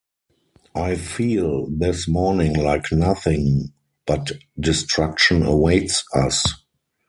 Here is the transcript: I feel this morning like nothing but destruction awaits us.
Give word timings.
I 0.73 0.95
feel 0.95 1.67
this 1.69 2.07
morning 2.07 2.55
like 2.55 2.91
nothing 2.91 3.71
but 4.07 4.31
destruction 4.59 5.43
awaits 5.43 6.03
us. 6.15 6.43